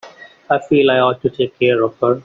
[0.49, 2.19] I feel I ought to take care of her.